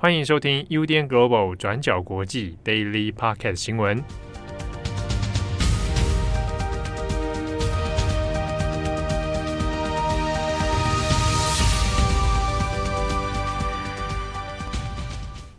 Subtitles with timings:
[0.00, 4.00] 欢迎收听 UDN Global 转角国际 Daily Podcast 新闻。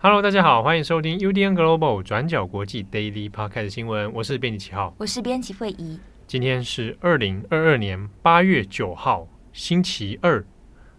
[0.02, 4.14] Hello，大家好，欢迎收听 UDN Global 转角国际 Daily Podcast 新闻。
[4.14, 6.00] 我是编辑七号，我是编辑惠仪。
[6.26, 10.42] 今天是二零二二年八月九号，星期二。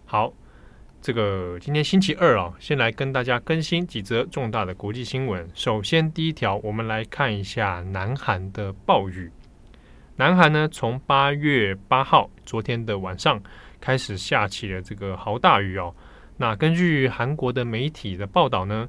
[0.05, 0.35] 好。
[1.03, 5.49] 这个今天星期二啊，先来跟大家更新几则重大的国际新闻。
[5.55, 9.31] 首先，第一条，我们来看一下南韩的暴雨。
[10.17, 13.43] 南韩呢，从八月八号昨天的晚上
[13.81, 15.95] 开始下起了这个豪大雨哦。
[16.37, 18.87] 那根据韩国的媒体的报道呢，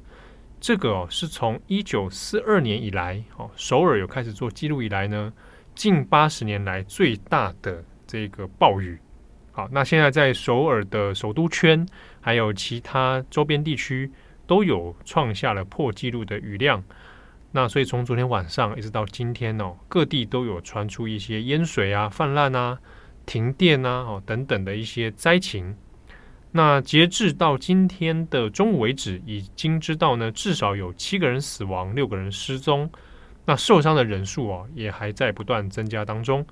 [0.60, 5.32] 这个哦是从一九四二年以来哦，首尔有开始做记录以来呢，
[5.74, 8.98] 近八十年来最大的这个暴雨。
[9.54, 11.86] 好，那现在在首尔的首都圈，
[12.22, 14.10] 还有其他周边地区，
[14.46, 16.82] 都有创下了破纪录的雨量。
[17.50, 22.78] 那所以从昨天晚上一直到今天哦，各地都有传出一些淹水啊、泛滥啊、
[23.26, 25.76] 停电啊、哦等等的一些灾情。
[26.50, 32.90] 那截至到今天的中午为止，已经知道呢，至少有七个人死亡，六个人失踪。
[33.44, 36.46] 那受伤的人数啊，也还在不断增加当中。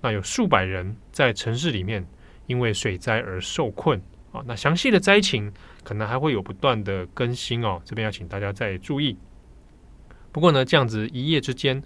[0.00, 2.06] 那有数百人在城市里面。
[2.48, 5.52] 因为水灾而受困啊，那详细的灾情
[5.84, 9.16] 可能还会有不断的更新哦，这边要请大家再注意。
[10.32, 11.80] 不过呢，这样子一夜之间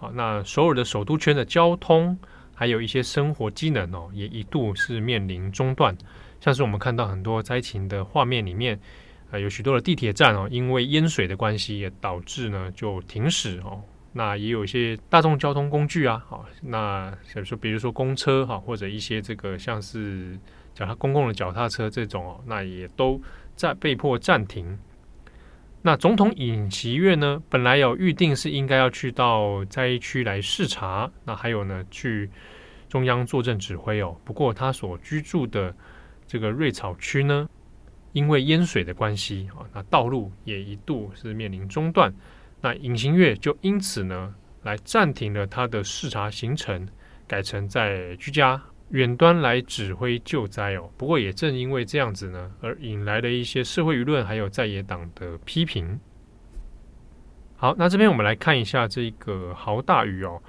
[0.00, 2.18] 啊，那首尔的首都圈的交通
[2.54, 5.96] 还有一些生活机能哦，也一度是面临中断。
[6.40, 8.78] 像是我们看到很多灾情的画面里面，
[9.30, 13.82] 呃，有许多的地铁站哦，因为淹水的关系，也导致呢就停驶哦。
[14.16, 20.38] 那也有一些大众交通工具啊，好，那比如说，比如说公车哈，或者一些这个像是
[20.72, 23.20] 脚踏公共的脚踏车这种哦，那也都
[23.56, 24.78] 在被迫暂停。
[25.82, 32.30] 那总统尹锡悦呢，本来有预定是应该要去到灾区来视察，那还有呢去
[32.88, 34.16] 中央坐镇指挥哦。
[34.24, 35.74] 不过他所居住的
[36.24, 37.48] 这个瑞草区呢，
[38.12, 42.14] 因为淹水的关系啊，那道路也一度是面临中断。
[42.64, 46.88] 那尹锡悦就因此呢，来暂停了他的视察行程，
[47.26, 48.58] 改成在居家
[48.88, 50.90] 远端来指挥救灾哦。
[50.96, 56.00] 不过也正因为这样子呢，而引来了一些社会舆论还有在野党的批评。
[57.56, 60.42] 好，那这边我们来看一下这个豪大雨哦。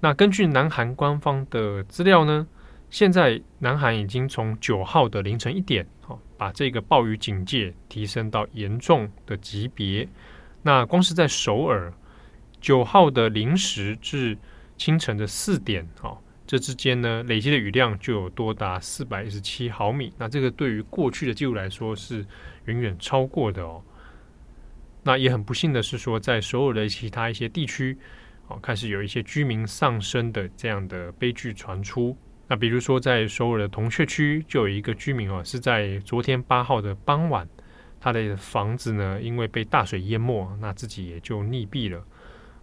[0.00, 2.44] 那根据南韩官方的资料呢，
[2.90, 10.08] 现在南韩已经从九号的凌晨一点，哦，把这个暴雨警戒提升到严重的级别。
[10.62, 11.92] 那光是在首尔
[12.60, 14.38] 九号的零时至
[14.76, 20.12] 清晨的四点，哦，这之间呢，累积的雨量就有多达四百一十七毫米。
[20.18, 22.24] 那这个对于过去的记录来说是
[22.66, 23.82] 远远超过的哦。
[25.02, 27.98] 那也很不幸的是说，在首尔的其他一些地区，
[28.46, 32.16] 哦，开始有一些居民丧生的这样的悲剧传出。
[32.46, 37.48] 那比如说在首尔的铜雀区，就有一个居民哦，是在昨天八号的傍晚。
[38.04, 42.04] 他的房子呢，因为被大水淹没，那自己也就溺毙了。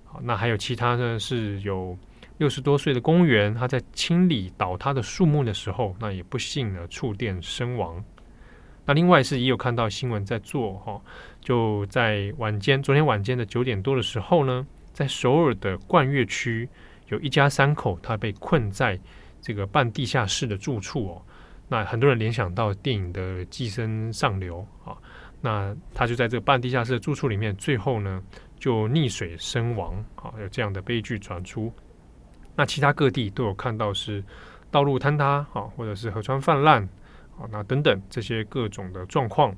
[0.03, 1.97] 好，那还有其他呢，是有
[2.39, 8.03] 六十多岁的公务员，他在清理倒塌的树木的时候，那也不幸呢触电身亡。
[8.85, 11.01] 那另外是也有看到新闻在做哈，
[11.39, 16.67] 就在晚间，昨天晚间的九点多的时候呢，在首尔的冠岳区，
[17.07, 18.99] 有一家三口，他被困在
[19.41, 21.21] 这个半地下室的住处哦。
[21.69, 24.97] 那很多人联想到电影的《寄生上流》啊。
[25.41, 28.21] 那他就在这个半地下室的住处里面，最后呢
[28.57, 31.71] 就溺水身亡啊，有这样的悲剧传出。
[32.55, 34.23] 那其他各地都有看到是
[34.69, 36.83] 道路坍塌啊，或者是河川泛滥
[37.37, 39.55] 啊，那等等这些各种的状况。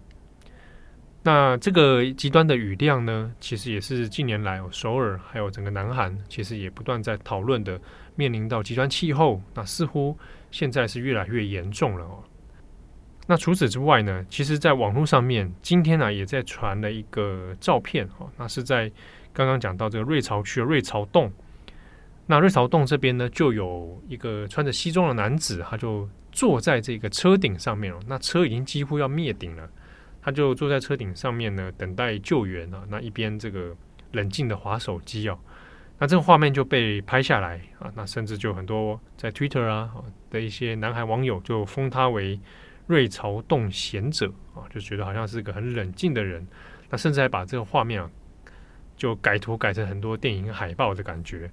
[1.23, 7.79] 那这个极端的雨量呢，其实也是近年来首尔还有整个南韩，其实也不断在讨论的，
[8.15, 10.17] 面临到极端气候，那似乎
[10.49, 12.23] 现在是越来越严重了哦。
[13.31, 18.91] 那除此之外呢，其实，在网络上面，今天呢、也在传了一个照片哈，那是在
[19.31, 21.31] 刚刚讲到这个瑞巢区的瑞巢洞。
[22.25, 27.99] 那瑞巢洞这边呢，就有一个穿着西装的男子，他就坐在这个车顶上面哦。
[28.05, 29.69] 那车已经几乎要灭顶了，
[30.21, 32.83] 他就坐在车顶上面呢，等待救援啊。
[32.89, 33.73] 那一边这个
[34.11, 35.39] 冷静的滑手机哦，
[35.99, 37.89] 那这个画面就被拍下来啊。
[37.95, 39.89] 那甚至就很多在 Twitter 啊
[40.29, 42.37] 的一些南韩网友就封他为。
[42.87, 46.45] 瑞草洞贤者啊，就觉得好像是个很冷静的人，
[46.89, 48.09] 那甚至还把这个画面啊，
[48.97, 51.49] 就改图改成很多电影海报的感觉。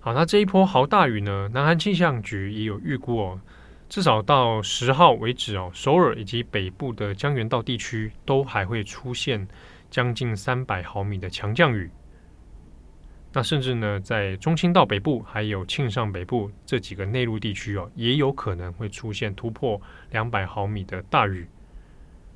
[0.00, 3.40] 好，那这一波豪大雨呢，南韩气象局也有预估哦，
[3.88, 9.48] 至少到十号为止哦，首尔以及北部的江原道地区都还会出现
[9.88, 11.90] 将近三百毫米的强降雨。
[13.36, 19.80] 那甚至呢，在中清道北部还有庆尚北部这几个内陆地区哦，也有可能会出现突破
[20.12, 21.44] 两百毫米的大雨。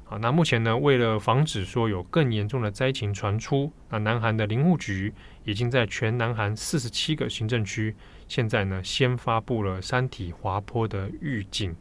[0.04, 5.14] 好，那目前呢，为了防止说有更严重的灾情传出，那南韩的林务局
[5.44, 7.94] 已经在全南韩四十七个行政区，
[8.26, 11.76] 现在呢，先发布了山体滑坡的预警。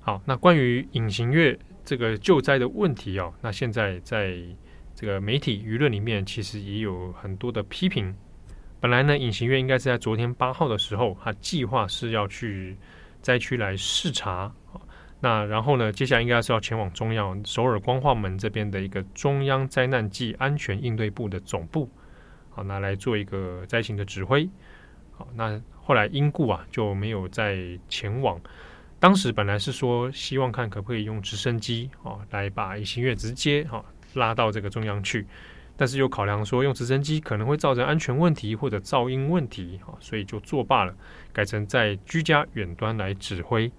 [0.00, 4.36] 好，那关于隐形月这个救灾的问题哦，那现在在
[4.96, 8.16] 这个媒体舆论里面，其实也有很多的批评。
[8.80, 12.74] 本来呢，隐形月应该是在昨天八号的时候，他计划是要去
[13.20, 14.50] 灾区来视察。
[15.20, 21.90] 那然后呢，接下来应该是要前往中央首尔光化门这边的一个中央灾难暨安全应对部的总部，
[22.48, 24.48] 好，那来做一个灾情的指挥。
[25.12, 28.40] 好，那后来因故啊就没有再前往。
[28.98, 35.26] 当时本来是说希望看可不可以用直升机啊来把隐形月直接哈拉到这个中央去，
[35.76, 40.94] 但是又考量说用直升机可能会造成安全问题或者噪音问题，啊，所以就作罢了，
[41.32, 43.70] 改成在居家远端来指挥。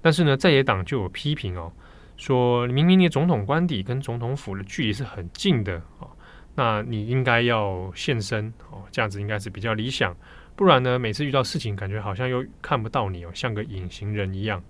[0.00, 1.72] 但是呢，在野党就有批评哦，
[2.16, 6.06] 说明明你总统官邸跟总统府的距离是很近的啊，
[6.54, 10.16] 那你应该要现身哦，这样子应该是比较理想。
[10.56, 14.62] 不然呢，每次遇到事情，感觉好像又看不到你哦，像个隐形人一样。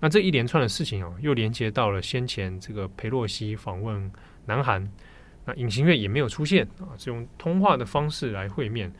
[0.00, 4.10] 那这一连串的事情哦，又连接到了先前这个裴洛西访问
[4.46, 4.90] 南韩，
[5.44, 8.90] 那隐形月也没有出现啊，是用通话的方式来会面。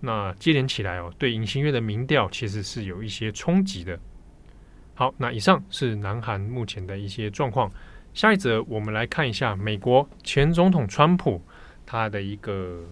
[0.00, 3.98] 那接连起来哦，对隐形月的民调其实是有一些冲击的。
[4.94, 7.70] 好，那以上是南韩目前的一些状况。
[8.14, 11.42] 下一则，我们来看一下美国前总统川普
[11.84, 12.82] 他的一个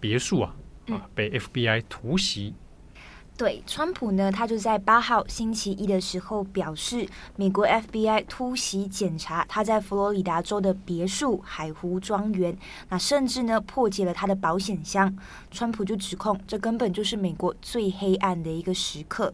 [0.00, 0.56] 别墅啊，
[0.88, 2.54] 啊，被 FBI 突袭。
[3.40, 12.54] 对，川普呢，他就在八号星期一的时候表示，美国 FBI 突袭检查他在佛罗里达州的别墅海湖庄园，
[12.90, 15.16] 那甚至呢破解了他的保险箱。
[15.50, 19.32] 川普就指控，这根本就是美国最黑暗的一个时刻。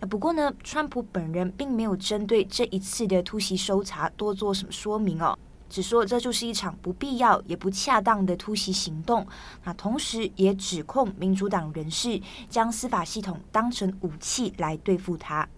[0.00, 9.26] 那不过呢，川普本人并没有针对这一次的突袭搜查多做什么说明哦，只说这就是一场不必要也不恰当的突袭行动。
[9.64, 15.48] 那同时也指控民主党人士将司法系统当成武器来对付他。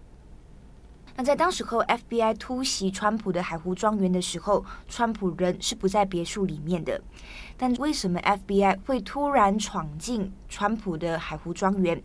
[1.19, 7.01] 那在当时候，FBI 突袭川普的海湖庄园的时候，川普人是不在别墅里面的。
[7.57, 12.01] 但为什么 FBI 会突然闯进川普的海湖庄园？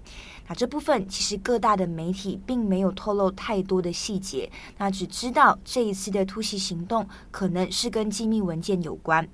[0.49, 9.28] 那这部分其实各大的媒体并没有透露太多的细节，那只知道这一次的突袭行动可能是跟机密文件有关。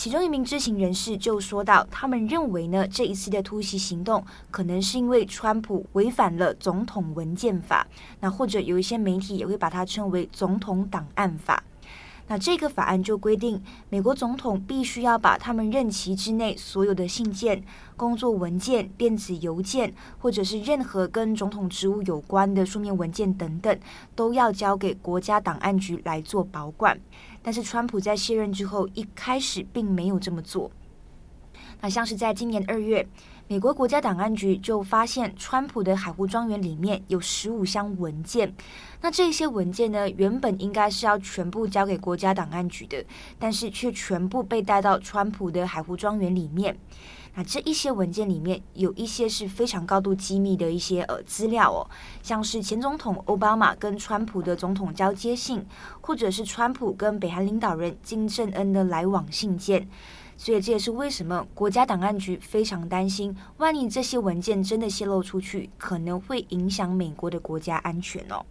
[0.00, 7.86] 其中一名知情人士就说到，他们认为呢，这一次的突袭行动可能是因为川普违反了总统文件法，
[8.18, 11.62] 那或者有一些媒体也会把它称为总统档案法。
[12.30, 17.60] 那这个法案就规定，美国总统必须要把他们任期之内所有的信件、
[17.96, 23.76] 工作文件、电子邮件，或者是任何跟总统职务有关的书面文件等等，
[24.14, 26.96] 都要交给国家档案局来做保管。
[27.42, 30.70] 但是，川普在卸任之后，一开始并没有这么做。
[31.80, 33.04] 那像是在今年二月，
[33.50, 38.54] 美国国家档案局就发现川普的海湖庄园里面有十五箱文件。
[39.00, 43.04] 那这些文件呢，原本应该是要全部交给国家档案局的，
[43.40, 46.78] 但是却全部被带到川普的海湖庄园里面。
[47.34, 51.90] 那这一些文件里面有一些是非常高度机密的一些呃资料哦，
[52.22, 55.66] 像是前总统奥巴马跟川普的总统交接信，
[56.00, 59.88] 或者是川普跟北韩领导人金正恩的来往信件。
[60.42, 68.42] 所以这也是为什么国家档案局非常担心，万一这些文件真的泄露出去，可能会影响美国的国家安全哦。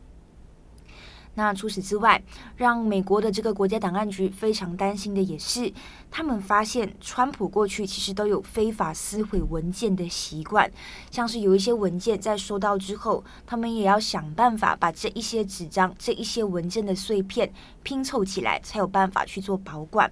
[1.33, 2.21] 那除此之外，
[2.57, 5.73] 让美国的这个国家档案局非常担心的也是，
[6.11, 10.71] 他们发现川普过去其实都有非法撕毁文件的习惯，
[11.09, 20.11] 像是有一些文件在收到之后，他们也要想办法把这一些纸张、这一些文件的碎片拼凑起来，才有办法去做保管。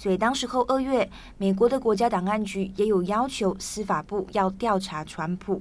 [0.00, 5.60] 所以，当时候二月，美国的国家档案局也有要求司法部要调查川普。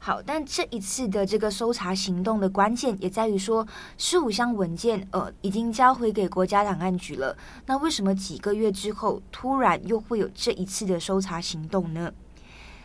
[0.00, 3.64] 好，但这一次的这个搜查行动的关键也在于说，
[3.96, 7.36] 十五箱文件呃已经交回给国家档案局了。
[7.66, 12.12] 那为什么几个月之后突然又会有这一次的搜查行动呢？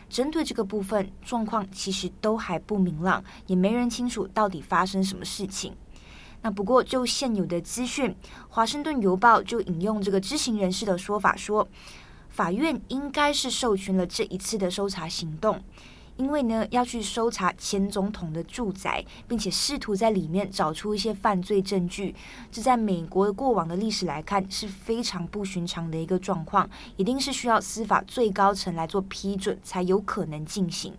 [0.08, 5.74] 针对这个部分，状况其实都还不明朗，也没人清楚到底发生什么事情。
[6.42, 8.10] 那不过，就现有的资讯，
[8.48, 11.66] 《华盛顿邮报》就引用这个知情人士的说法说，
[12.28, 15.60] 法院应该是授权了这一次的搜查行动，
[16.16, 22.14] 因为呢要去搜查前总统的住宅，并且试图在里面找出一些犯罪证据，
[22.52, 30.94] 这在美国过往的历史来看是非常不寻常的一个状况，一定是需要司法最高层来做批准才有可能进行。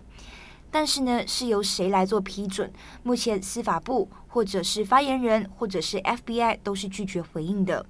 [0.77, 2.71] 但是呢，是由谁来做批准？
[3.01, 7.83] 目前司法部或者是发言人或者是 FBI 都是拒绝回应的。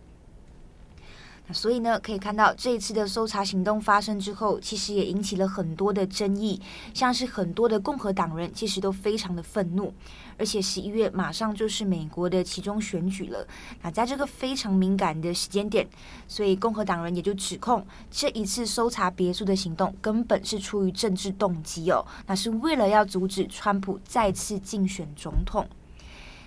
[1.54, 6.62] 所以呢，可以看到这一次的搜查行动发生之后，其实也引起了很多的争议，
[6.94, 9.94] 像是很多的共和党人其实都非常的愤怒，
[10.38, 13.48] 而且十一月马上就是美国的其中选举了。
[13.82, 15.88] 那在这个非常敏感的时间点，
[16.28, 25.66] 所以共和党人也就指控这一次搜查别墅的行动根本是出于政治动机哦，那是为了要阻止川普再次竞选总统。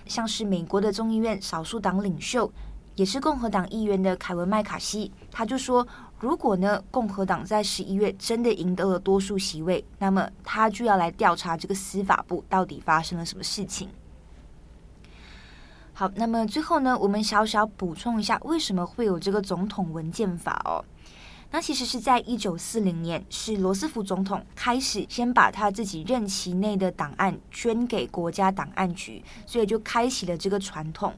[0.05, 2.51] 像是美国的众议院少数党领袖。
[2.95, 5.87] 也是共和党议员的凯文麦卡锡，他就说，
[6.19, 13.89] 如果呢共和党在十一月真的赢得了多数席位，那么他就要来调查这个司法部到底发生了什么事情。
[15.93, 20.83] 好，那么最后呢，我们小小补充一下，为什么会有这个总统文件法哦？
[21.53, 31.13] 那其实是在一九四零年，是罗斯福总统开始先把他自己任期内的档案捐给国家档案局，所以就开启了这个传统。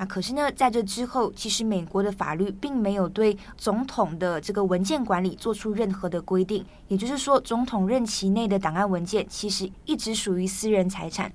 [0.00, 11.30] 那可是呢，在这之后，其实美国的法律并没有对总统的这个文件管理做出任何的规定，也就是说，总统任期内的档案文件其实一直属于私人财产。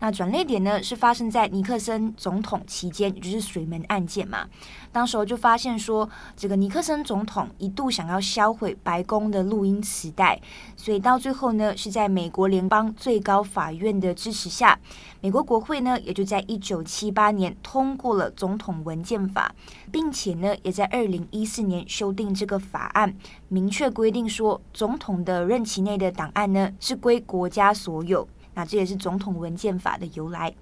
[0.00, 4.48] 那转捩点呢，是发生在尼克森总统期间，也就是水门案件嘛。
[4.90, 10.40] 当时候就发现说，这个尼克森总统一度想要销毁白宫的录音磁带，
[10.74, 14.78] 所以到最后呢，是在美国联邦最高法院的支持下，
[15.20, 19.54] 美国国会呢也就在一九七八年通过了总统文件法，
[19.92, 23.14] 并且呢，也在二零一四年修订这个法案，
[23.48, 28.26] 明确规定说，总统的任期内的档案呢是归国家所有。
[28.60, 30.52] 那这也是总统文件法的由来。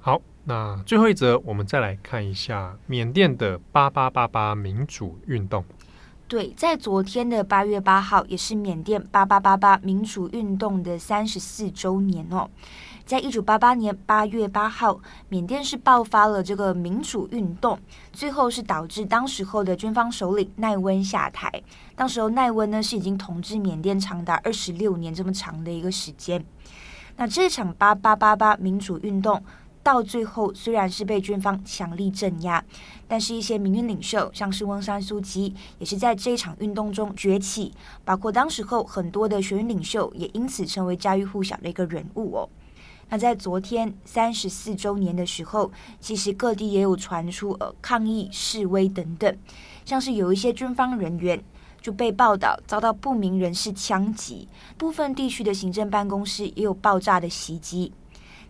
[0.00, 5.64] 好，那最后一则，我们再来看一下缅甸的八八八八民主运动。
[6.28, 12.50] 对，在昨天的八月八号，也是缅甸八八八八民主运动的三十四周年哦。
[13.06, 15.00] 在一九八八年八月八号，
[15.30, 17.78] 缅甸是爆发了这个民主运动，
[18.12, 21.50] 最后是导致当时候的军方首领奈温下台。
[21.94, 26.44] 当时候奈温呢是已经统治缅甸长达二十六年这么长的一个时间。
[27.16, 29.40] 那这场八八八八民主运动
[29.82, 32.64] 到最后虽然是被军方强力镇压，
[33.06, 37.72] 但是一些民运领袖，像是翁山苏姬，也是在这一场运动中崛起，
[38.04, 42.48] 包括当时候很多的学运领袖，也因此成为家喻户晓的一个人物哦。
[43.10, 49.36] 那在昨天三十四周年的时候，其实各地也有传出呃抗议示威等等，
[49.84, 51.44] 像是有一些军方人员。
[51.84, 54.48] 就被报道遭到不明人士枪击，
[54.78, 57.92] 部分地区的行政办公室也有爆炸的袭击。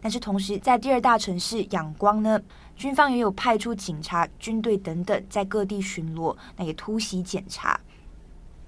[0.00, 2.41] 但是同时，在第二大城市仰光呢，
[2.76, 7.81] 军方也有派出警察、军队等等在各地巡逻，那也突袭检查。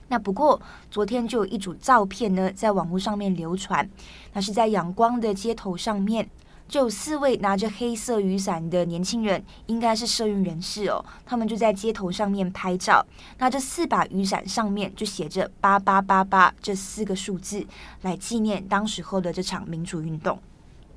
[0.08, 3.88] 那不过昨天就有一组照片呢，在网络上面流传，
[4.32, 6.28] 那是在仰光的街头上面。
[6.68, 11.04] 就有四位拿着黑色雨伞的年轻人，应该是社运人士哦。
[11.24, 13.04] 他们就在街头上面拍照，
[13.38, 17.64] 那这四把雨伞上面就写着“八八八八”这四个数字，
[18.02, 20.38] 来纪念当时候的这场民主运动。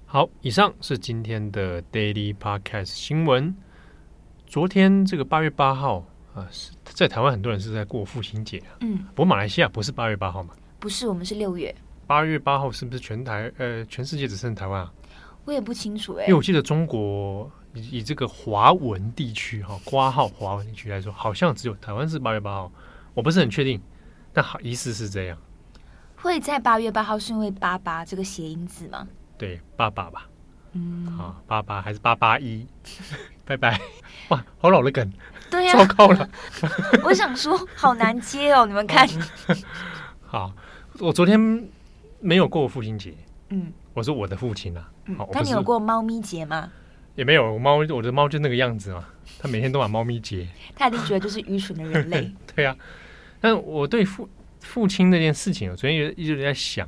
[0.06, 3.56] 好，以上是今天的 Daily Podcast 新闻。
[4.48, 8.82] 昨天这个八月八号啊，是在台湾很多人是在过父亲节啊。
[8.82, 10.56] 嗯，不过马来西亚不是八月八号吗？
[10.80, 11.76] 不是，我们是六月。
[12.08, 14.92] 八月八号是不是全台呃全世界只剩台湾啊？
[15.50, 22.72] 我也不清楚哎，因为我记得中国以以这个华文地区哈，挂号华文地区来说，好像只有台湾是八月八号，
[23.16, 23.82] 我不是很确定，
[24.32, 25.36] 但好意思是这样。
[26.18, 29.08] 会在八月八号是因为八八这个谐音字吗？
[29.40, 30.30] 对，八八吧。
[30.74, 32.68] 嗯，好，八八还是八八一？
[33.44, 33.82] 拜拜。
[34.28, 35.12] 哇，好老的梗。
[35.50, 36.30] 对呀、啊，糟糕了。
[37.04, 39.10] 我想说，好难接哦，你们看。
[40.22, 40.54] 好，
[41.00, 41.68] 我昨天
[42.20, 43.16] 没有过父亲节。
[43.50, 43.74] 嗯。
[43.96, 46.72] 我说我的父亲啊，嗯、但你有过猫咪节吗？
[47.16, 49.06] 也没有猫，我的猫就那个样子嘛，
[49.40, 50.48] 它每天都把猫咪节。
[50.76, 52.32] 他一定觉得就是愚蠢的人类。
[52.56, 52.78] 对呀、啊，
[53.42, 54.30] 但我对父
[54.62, 56.88] 父亲这件事情，我昨天一直在想，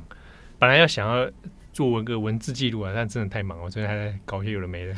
[0.58, 1.30] 本来要想要
[1.72, 4.94] 做一个文字记录啊，但真的太忙，我昨天还在搞一些有的没的。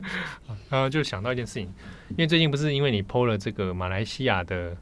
[0.70, 1.64] 然后就想到一件事情，
[2.10, 4.76] 因为最近不是因为你 PO 了这个马来西亚的。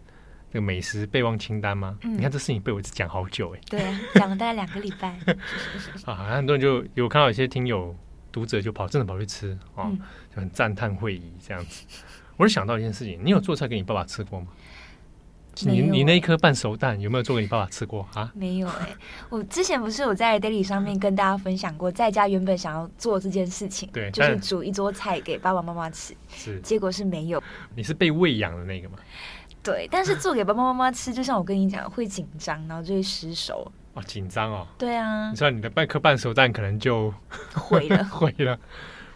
[0.53, 1.97] 那个美食备忘清单吗？
[2.03, 3.61] 嗯、你看这事情被我讲好久哎。
[3.69, 5.19] 对啊，讲了大概两个礼拜。
[6.05, 7.95] 啊，很多人就有看到一些听友
[8.33, 9.99] 读者就跑，真的跑去吃啊，嗯、
[10.35, 11.87] 就很赞叹会议这样子。
[12.37, 14.49] 我就想到一件事情，你有做菜给你爸爸吃过吗？
[15.63, 18.33] 你你那一颗半熟蛋有没有做给你爸爸吃过啊？
[18.35, 18.97] 没有哎、欸，
[19.29, 27.43] 我之前不是有在 Daily 上面跟大家分享过，在家原本想要做这件事情，对，就是煮一桌菜给爸爸妈妈吃，是，结果是没有。
[27.75, 28.97] 你是被喂养的那个吗？
[29.63, 33.71] 对，但是做给爸爸妈妈吃，就像我跟你讲，会紧张，然后就会失手。
[33.93, 34.67] 哦，紧张哦。
[34.79, 35.29] 对啊。
[35.31, 37.13] 你知道你的半颗半熟蛋可能就
[37.55, 38.59] 毁了， 毁了。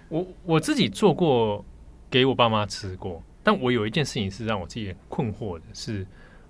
[0.09, 1.65] 我我自己做过
[2.11, 6.07] 给我爸妈吃过，但我有一件事情是让我自己困惑的，是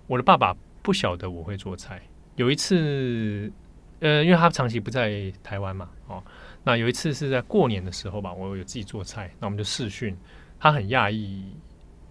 [0.06, 2.02] 我的爸爸不晓得我会做菜。
[2.34, 3.52] 有一次，
[4.00, 6.20] 呃，因为他长期不在台湾嘛，哦，
[6.64, 10.16] 那有一次是在过年的时候吧，我有自己做菜，那我们就试训，
[10.58, 11.44] 他很讶异。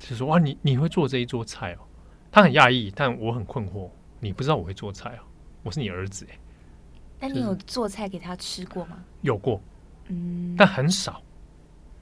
[0.10, 1.80] 就说哇，你你会做这一桌菜哦？
[2.32, 3.90] 他很讶异，但我很困惑。
[4.20, 5.24] 你不知道我会做菜哦？
[5.64, 6.38] 我是你儿子哎。
[7.20, 9.04] 那你有做菜给他吃过吗？
[9.22, 9.62] 有过，
[10.08, 11.22] 嗯，但很少。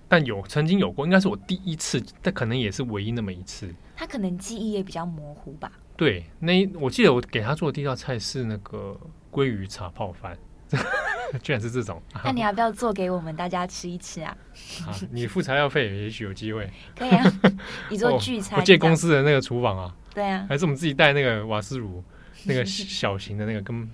[0.08, 3.74] 但有曾经有过，应该是我第一次，但可能也是唯一那么一次。
[3.96, 5.72] 他可能记忆也比较模糊吧。
[5.96, 9.00] 对，那我记得我给他做的第一道菜是那个
[9.32, 10.38] 鲑鱼茶泡饭。
[11.44, 14.36] 居然是这种， 那你要不要做给我们大家吃一吃啊？
[14.86, 16.70] 啊，你付材料费，也许有机会。
[16.96, 17.24] 可以啊，
[17.90, 19.96] 你做聚餐，我借公司的那个厨房啊。
[20.14, 22.04] 对啊，还是我们自己带那个瓦斯炉，
[22.44, 23.90] 那个小型的那个，跟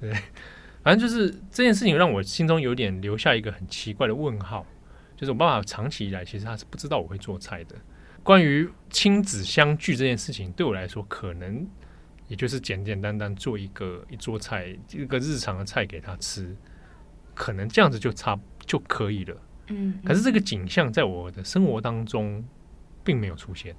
[0.00, 0.10] 对，
[0.82, 4.64] 反正就是这件事情让我心中有点留下一个很奇怪的问号，
[5.16, 7.76] 就是我爸爸长期以来其实他是不知道我会做菜的。
[8.22, 11.66] 关于亲子相聚这件事情，对我来说可能。
[12.28, 16.56] 也就是简简单单做一个一桌菜，一个日常的菜给他吃，
[17.40, 19.34] 可能这样子就差就可以了。
[19.68, 22.44] 嗯，嗯，可是这个景象在我的生活当中
[23.02, 23.74] 并没有出现。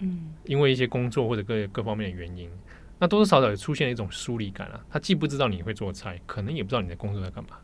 [0.00, 2.50] 嗯，因为一些工作或者各各方面的原因，
[2.98, 4.84] 那多多少少也出现了一种疏离感啊。
[4.90, 7.56] 他既不知道你会做菜，可能也不知道你的工作在干嘛，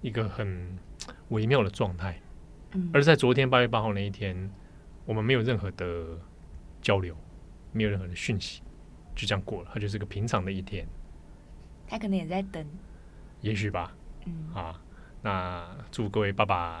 [0.00, 0.78] 一个很
[1.30, 2.20] 微妙的状态。
[2.70, 4.48] 嗯，而在昨天八月八号那一天，
[5.06, 6.16] 我们没有任何的
[6.80, 7.16] 交流，
[7.72, 8.62] 没有任何的讯息。
[9.16, 10.86] 就这样过了，它就是个平常的一天。
[11.88, 12.64] 他可能也在等，
[13.40, 13.92] 也许吧。
[14.26, 14.74] 嗯啊，
[15.22, 16.80] 那祝各位爸爸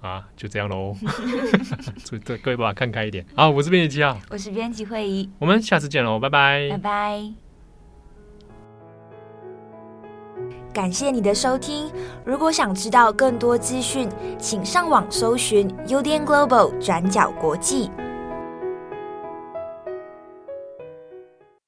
[0.00, 0.94] 啊，就这样喽。
[2.04, 3.24] 祝各位爸爸看开一点。
[3.34, 7.32] 好，我是编辑七号，我是编辑会议，我们下次见喽，拜拜，拜拜。
[10.72, 11.92] 感谢你的收听。
[12.24, 17.90] 如果想知道更多资讯，请上网搜寻 UDN Global 转角国际。